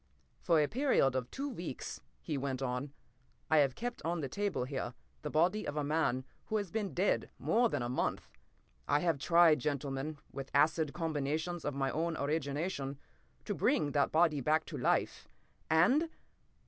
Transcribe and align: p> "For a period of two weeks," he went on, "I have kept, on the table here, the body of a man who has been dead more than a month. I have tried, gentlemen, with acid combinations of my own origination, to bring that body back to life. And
p> 0.01 0.07
"For 0.39 0.59
a 0.59 0.67
period 0.67 1.15
of 1.15 1.29
two 1.29 1.47
weeks," 1.47 2.01
he 2.23 2.35
went 2.35 2.63
on, 2.63 2.91
"I 3.51 3.57
have 3.57 3.75
kept, 3.75 4.01
on 4.03 4.19
the 4.21 4.27
table 4.27 4.63
here, 4.63 4.95
the 5.21 5.29
body 5.29 5.63
of 5.67 5.77
a 5.77 5.83
man 5.83 6.25
who 6.47 6.57
has 6.57 6.71
been 6.71 6.95
dead 6.95 7.29
more 7.37 7.69
than 7.69 7.83
a 7.83 7.87
month. 7.87 8.27
I 8.87 9.01
have 9.01 9.19
tried, 9.19 9.59
gentlemen, 9.59 10.17
with 10.31 10.49
acid 10.55 10.91
combinations 10.93 11.63
of 11.63 11.75
my 11.75 11.91
own 11.91 12.17
origination, 12.17 12.97
to 13.45 13.53
bring 13.53 13.91
that 13.91 14.11
body 14.11 14.41
back 14.41 14.65
to 14.67 14.77
life. 14.79 15.27
And 15.69 16.09